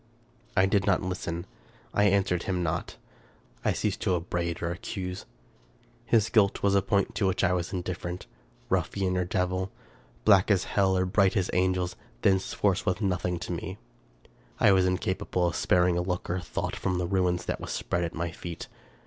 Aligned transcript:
I 0.57 0.65
did 0.65 0.87
not 0.87 1.03
listen— 1.03 1.45
I 1.93 2.05
answered 2.05 2.41
him 2.49 2.63
not— 2.63 2.95
I 3.63 3.71
ceased 3.71 3.99
to 4.01 4.15
up 4.15 4.31
braid 4.31 4.59
or 4.63 4.71
accuse. 4.71 5.27
His 6.07 6.29
guilt 6.29 6.63
was 6.63 6.73
a 6.73 6.81
point 6.81 7.13
to 7.13 7.27
which 7.27 7.43
I 7.43 7.53
was 7.53 7.71
indifferent. 7.71 8.25
Ruffian 8.67 9.15
or 9.15 9.25
devil, 9.25 9.69
black 10.25 10.49
as 10.49 10.63
hell 10.63 10.97
or 10.97 11.05
bright 11.05 11.37
as 11.37 11.51
angels, 11.53 11.95
thenceforth 12.23 12.79
he 12.79 12.89
was 12.89 12.99
nothing 13.01 13.37
to 13.41 13.51
me. 13.51 13.77
I 14.59 14.71
was 14.71 14.87
incapable 14.87 15.45
of 15.45 15.55
sparing 15.55 15.99
a 15.99 16.01
look 16.01 16.31
or 16.31 16.37
a 16.37 16.41
thought 16.41 16.75
from 16.75 16.97
the 16.97 17.05
ruin 17.05 17.35
that 17.45 17.61
was 17.61 17.69
spread 17.71 18.03
at 18.03 18.15
my 18.15 18.31
feet. 18.31 18.67